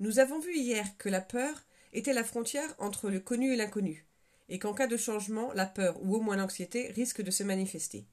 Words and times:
Nous 0.00 0.18
avons 0.18 0.38
vu 0.38 0.56
hier 0.56 0.96
que 0.96 1.10
la 1.10 1.20
peur 1.20 1.62
était 1.92 2.14
la 2.14 2.24
frontière 2.24 2.74
entre 2.78 3.10
le 3.10 3.20
connu 3.20 3.52
et 3.52 3.56
l'inconnu, 3.56 4.06
et 4.48 4.58
qu'en 4.58 4.72
cas 4.72 4.86
de 4.86 4.96
changement, 4.96 5.52
la 5.52 5.66
peur 5.66 6.02
ou 6.02 6.16
au 6.16 6.20
moins 6.20 6.36
l'anxiété 6.36 6.90
risque 6.92 7.20
de 7.20 7.30
se 7.30 7.42
manifester. 7.42 8.06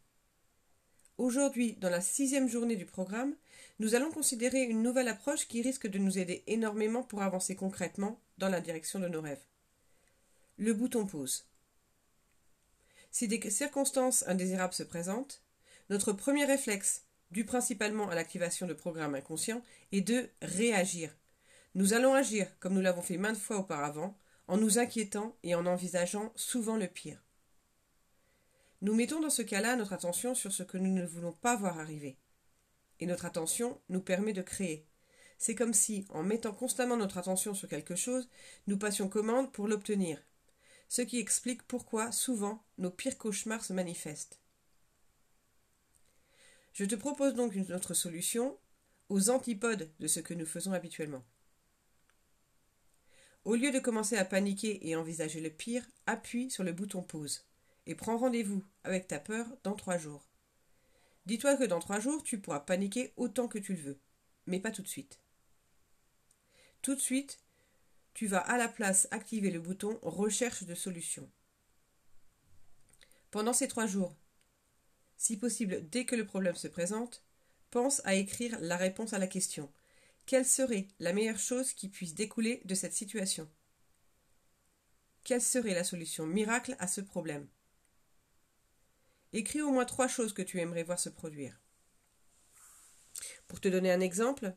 Aujourd'hui, 1.17 1.77
dans 1.79 1.89
la 1.89 2.01
sixième 2.01 2.49
journée 2.49 2.75
du 2.75 2.85
programme, 2.85 3.37
nous 3.79 3.95
allons 3.95 4.11
considérer 4.11 4.63
une 4.63 4.83
nouvelle 4.83 5.07
approche 5.07 5.47
qui 5.47 5.61
risque 5.61 5.87
de 5.87 5.97
nous 5.97 6.19
aider 6.19 6.43
énormément 6.47 7.03
pour 7.03 7.21
avancer 7.21 7.55
concrètement 7.55 8.19
dans 8.37 8.49
la 8.49 8.59
direction 8.59 8.99
de 8.99 9.07
nos 9.07 9.21
rêves. 9.21 9.45
Le 10.57 10.73
bouton 10.73 11.05
pause. 11.05 11.47
Si 13.11 13.29
des 13.29 13.49
circonstances 13.49 14.27
indésirables 14.27 14.73
se 14.73 14.83
présentent, 14.83 15.41
notre 15.89 16.11
premier 16.11 16.43
réflexe, 16.43 17.05
dû 17.31 17.45
principalement 17.45 18.09
à 18.09 18.15
l'activation 18.15 18.67
de 18.67 18.73
programmes 18.73 19.15
inconscients, 19.15 19.63
est 19.93 20.01
de 20.01 20.29
réagir. 20.41 21.15
Nous 21.77 21.93
allons 21.93 22.15
agir, 22.15 22.47
comme 22.59 22.73
nous 22.73 22.81
l'avons 22.81 23.03
fait 23.03 23.17
maintes 23.17 23.37
fois 23.37 23.59
auparavant, 23.59 24.17
en 24.47 24.57
nous 24.57 24.79
inquiétant 24.79 25.37
et 25.43 25.53
en 25.53 25.67
envisageant 25.67 26.33
souvent 26.35 26.75
le 26.75 26.87
pire. 26.87 27.23
Nous 28.81 28.95
mettons 28.95 29.19
dans 29.19 29.29
ce 29.29 29.43
cas-là 29.43 29.75
notre 29.75 29.93
attention 29.93 30.33
sur 30.33 30.51
ce 30.51 30.63
que 30.63 30.79
nous 30.79 30.91
ne 30.91 31.05
voulons 31.05 31.33
pas 31.33 31.55
voir 31.55 31.77
arriver. 31.77 32.17
Et 32.99 33.05
notre 33.05 33.25
attention 33.25 33.79
nous 33.89 34.01
permet 34.01 34.33
de 34.33 34.41
créer. 34.41 34.87
C'est 35.37 35.53
comme 35.53 35.75
si, 35.75 36.07
en 36.09 36.23
mettant 36.23 36.51
constamment 36.51 36.97
notre 36.97 37.19
attention 37.19 37.53
sur 37.53 37.69
quelque 37.69 37.95
chose, 37.95 38.27
nous 38.65 38.79
passions 38.79 39.07
commande 39.07 39.51
pour 39.51 39.67
l'obtenir. 39.67 40.19
Ce 40.89 41.03
qui 41.03 41.19
explique 41.19 41.61
pourquoi, 41.61 42.11
souvent, 42.11 42.65
nos 42.79 42.89
pires 42.89 43.19
cauchemars 43.19 43.63
se 43.63 43.73
manifestent. 43.73 44.39
Je 46.73 46.85
te 46.85 46.95
propose 46.95 47.35
donc 47.35 47.53
une 47.53 47.71
autre 47.71 47.93
solution, 47.93 48.57
aux 49.09 49.29
antipodes 49.29 49.91
de 49.99 50.07
ce 50.07 50.21
que 50.21 50.33
nous 50.33 50.47
faisons 50.47 50.71
habituellement. 50.71 51.23
Au 53.47 53.55
lieu 53.55 53.71
de 53.71 53.79
commencer 53.79 54.17
à 54.17 54.25
paniquer 54.25 54.85
et 54.85 54.97
envisager 54.97 55.39
le 55.39 55.49
pire, 55.49 55.89
appuie 56.05 56.51
sur 56.51 56.65
le 56.65 56.73
bouton 56.73 57.01
pause 57.01 57.45
et 57.85 57.95
prends 57.95 58.17
rendez-vous 58.17 58.61
avec 58.83 59.07
ta 59.07 59.21
peur 59.21 59.47
dans 59.63 59.73
trois 59.73 59.97
jours. 59.97 60.27
Dis-toi 61.25 61.55
que 61.55 61.63
dans 61.63 61.79
trois 61.79 62.01
jours, 62.01 62.23
tu 62.23 62.41
pourras 62.41 62.59
paniquer 62.59 63.13
autant 63.15 63.47
que 63.47 63.57
tu 63.57 63.73
le 63.73 63.79
veux, 63.79 63.99
mais 64.47 64.59
pas 64.59 64.71
tout 64.71 64.81
de 64.81 64.87
suite. 64.89 65.21
Tout 66.81 66.93
de 66.93 66.99
suite, 66.99 67.39
tu 68.13 68.27
vas 68.27 68.39
à 68.39 68.57
la 68.57 68.67
place 68.67 69.07
activer 69.11 69.49
le 69.49 69.61
bouton 69.61 69.97
Recherche 70.01 70.65
de 70.65 70.75
solution. 70.75 71.31
Pendant 73.31 73.53
ces 73.53 73.69
trois 73.69 73.87
jours, 73.87 74.13
si 75.15 75.37
possible 75.37 75.87
dès 75.89 76.03
que 76.03 76.17
le 76.17 76.25
problème 76.25 76.55
se 76.55 76.67
présente, 76.67 77.23
pense 77.69 78.01
à 78.03 78.15
écrire 78.15 78.57
la 78.59 78.75
réponse 78.75 79.13
à 79.13 79.19
la 79.19 79.27
question. 79.27 79.71
Quelle 80.27 80.45
serait 80.45 80.89
la 80.99 81.13
meilleure 81.13 81.39
chose 81.39 81.71
qui 81.71 81.87
puisse 81.87 82.13
découler 82.13 82.61
de 82.65 82.75
cette 82.75 82.91
situation? 82.91 83.49
Quelle 85.23 85.41
serait 85.41 85.73
la 85.73 85.85
solution 85.85 86.27
miracle 86.27 86.75
à 86.79 86.87
ce 86.87 86.99
problème? 86.99 87.47
Écris 89.31 89.61
au 89.61 89.71
moins 89.71 89.85
trois 89.85 90.09
choses 90.09 90.33
que 90.33 90.41
tu 90.41 90.59
aimerais 90.59 90.83
voir 90.83 90.99
se 90.99 91.07
produire. 91.07 91.61
Pour 93.47 93.61
te 93.61 93.69
donner 93.69 93.89
un 93.89 94.01
exemple, 94.01 94.53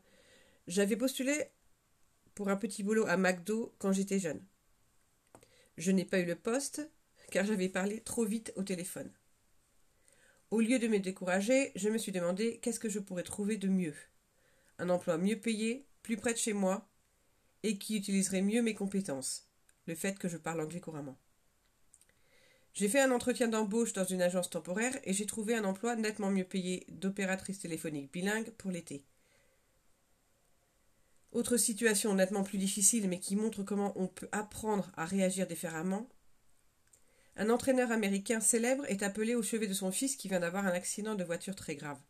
j'avais 0.67 0.97
postulé 0.97 1.53
pour 2.35 2.49
un 2.49 2.57
petit 2.57 2.83
boulot 2.83 3.07
à 3.07 3.17
McDo 3.17 3.73
quand 3.79 3.93
j'étais 3.93 4.19
jeune. 4.19 4.45
Je 5.77 5.93
n'ai 5.93 6.05
pas 6.05 6.19
eu 6.19 6.27
le 6.27 6.35
poste 6.35 6.91
car 7.31 7.47
j'avais 7.47 7.69
parlé 7.69 8.01
trop 8.01 8.25
vite 8.25 8.53
au 8.57 8.65
téléphone. 8.65 9.13
Au 10.51 10.59
lieu 10.59 10.81
de 10.81 10.89
me 10.89 10.99
décourager, 10.99 11.71
je 11.77 11.89
me 11.91 11.99
suis 11.99 12.11
demandé 12.11 12.59
qu'est-ce 12.59 12.81
que 12.81 12.89
je 12.89 12.99
pourrais 12.99 13.23
trouver 13.23 13.57
de 13.57 13.69
mieux. 13.69 13.95
Un 14.81 14.89
emploi 14.89 15.19
mieux 15.19 15.39
payé, 15.39 15.87
plus 16.03 16.17
près 16.17 16.33
de 16.33 16.39
chez 16.39 16.55
moi, 16.55 16.89
et 17.63 17.77
qui 17.77 17.99
utiliserait 17.99 18.41
mieux 18.41 18.63
mes 18.63 18.75
compétences, 18.75 19.47
le 19.85 19.95
fait 19.95 20.19
que 20.19 20.27
je 20.27 20.39
parle 20.39 20.63
anglais 20.63 20.81
couramment. 20.81 21.19
J'ai 22.73 22.89
fait 22.89 23.01
un 23.01 23.11
entretien 23.11 23.49
d'embauche 23.49 23.93
dans 23.93 24.07
une 24.07 24.23
agence 24.23 24.49
temporaire 24.49 24.99
et 25.05 25.13
j'ai 25.13 25.27
trouvé 25.27 25.55
un 25.55 25.65
emploi 25.65 25.97
nettement 25.97 26.31
mieux 26.31 26.45
payé 26.45 26.87
d'opératrice 26.89 27.59
téléphonique 27.59 28.11
bilingue 28.11 28.53
pour 28.53 28.71
l'été. 28.71 29.05
Autre 31.33 31.59
situation 31.59 32.15
nettement 32.15 32.43
plus 32.43 32.57
difficile 32.57 33.07
mais 33.07 33.21
qui 33.21 33.37
montre 33.37 33.63
comment 33.63 33.93
on 33.97 34.07
peut 34.07 34.31
apprendre 34.33 34.91
à 34.97 35.05
réagir 35.05 35.47
différemment. 35.47 36.09
Un 37.37 37.51
entraîneur 37.51 37.93
américain 37.93 38.41
célèbre 38.41 38.87
est 38.87 39.03
appelé 39.03 39.35
au 39.35 39.43
chevet 39.43 39.67
de 39.67 39.75
son 39.75 39.93
fils 39.93 40.17
qui 40.17 40.29
vient 40.29 40.41
d'avoir 40.41 40.67
un 40.67 40.73
accident 40.73 41.17
de 41.17 41.25
voiture 41.25 41.55
très 41.55 41.75
grave. 41.75 42.01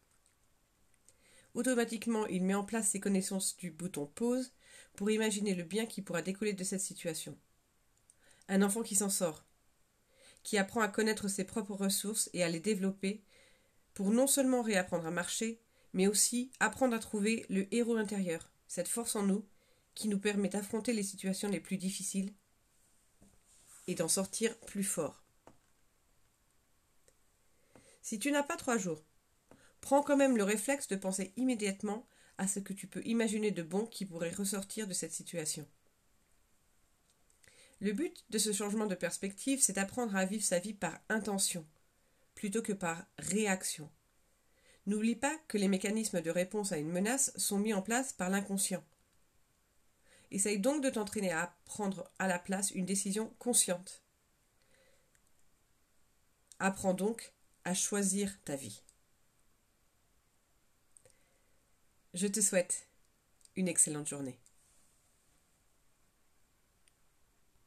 Automatiquement, 1.54 2.26
il 2.26 2.44
met 2.44 2.54
en 2.54 2.64
place 2.64 2.90
ses 2.90 3.00
connaissances 3.00 3.56
du 3.56 3.70
bouton 3.70 4.06
pause 4.06 4.52
pour 4.94 5.10
imaginer 5.10 5.54
le 5.54 5.64
bien 5.64 5.86
qui 5.86 6.02
pourra 6.02 6.22
décoller 6.22 6.52
de 6.52 6.64
cette 6.64 6.80
situation. 6.80 7.36
Un 8.48 8.62
enfant 8.62 8.82
qui 8.82 8.96
s'en 8.96 9.10
sort, 9.10 9.44
qui 10.42 10.58
apprend 10.58 10.80
à 10.80 10.88
connaître 10.88 11.28
ses 11.28 11.44
propres 11.44 11.74
ressources 11.74 12.30
et 12.32 12.42
à 12.42 12.48
les 12.48 12.60
développer 12.60 13.22
pour 13.94 14.10
non 14.10 14.26
seulement 14.26 14.62
réapprendre 14.62 15.06
à 15.06 15.10
marcher, 15.10 15.60
mais 15.92 16.06
aussi 16.06 16.52
apprendre 16.60 16.94
à 16.94 17.00
trouver 17.00 17.44
le 17.48 17.72
héros 17.74 17.96
intérieur, 17.96 18.50
cette 18.68 18.88
force 18.88 19.16
en 19.16 19.24
nous 19.24 19.46
qui 19.94 20.08
nous 20.08 20.18
permet 20.18 20.48
d'affronter 20.48 20.92
les 20.92 21.02
situations 21.02 21.48
les 21.48 21.60
plus 21.60 21.76
difficiles 21.76 22.32
et 23.86 23.94
d'en 23.94 24.08
sortir 24.08 24.56
plus 24.60 24.84
fort. 24.84 25.24
Si 28.02 28.18
tu 28.18 28.30
n'as 28.32 28.42
pas 28.42 28.56
trois 28.56 28.78
jours, 28.78 29.04
prends 29.90 30.04
quand 30.04 30.16
même 30.16 30.36
le 30.36 30.44
réflexe 30.44 30.86
de 30.86 30.94
penser 30.94 31.32
immédiatement 31.36 32.06
à 32.38 32.46
ce 32.46 32.60
que 32.60 32.72
tu 32.72 32.86
peux 32.86 33.04
imaginer 33.04 33.50
de 33.50 33.64
bon 33.64 33.86
qui 33.86 34.06
pourrait 34.06 34.30
ressortir 34.30 34.86
de 34.86 34.94
cette 34.94 35.12
situation. 35.12 35.66
Le 37.80 37.92
but 37.92 38.24
de 38.30 38.38
ce 38.38 38.52
changement 38.52 38.86
de 38.86 38.94
perspective, 38.94 39.60
c'est 39.60 39.72
d'apprendre 39.72 40.14
à 40.14 40.24
vivre 40.24 40.44
sa 40.44 40.60
vie 40.60 40.74
par 40.74 41.00
intention, 41.08 41.66
plutôt 42.36 42.62
que 42.62 42.72
par 42.72 43.04
réaction. 43.18 43.90
N'oublie 44.86 45.16
pas 45.16 45.36
que 45.48 45.58
les 45.58 45.66
mécanismes 45.66 46.20
de 46.20 46.30
réponse 46.30 46.70
à 46.70 46.78
une 46.78 46.92
menace 46.92 47.32
sont 47.36 47.58
mis 47.58 47.74
en 47.74 47.82
place 47.82 48.12
par 48.12 48.30
l'inconscient. 48.30 48.84
Essaye 50.30 50.60
donc 50.60 50.84
de 50.84 50.90
t'entraîner 50.90 51.32
à 51.32 51.58
prendre 51.64 52.08
à 52.20 52.28
la 52.28 52.38
place 52.38 52.70
une 52.70 52.86
décision 52.86 53.34
consciente. 53.40 54.04
Apprends 56.60 56.94
donc 56.94 57.32
à 57.64 57.74
choisir 57.74 58.38
ta 58.44 58.54
vie. 58.54 58.84
Je 62.12 62.26
te 62.26 62.40
souhaite 62.40 62.88
une 63.54 63.68
excellente 63.68 64.08
journée. 64.08 64.36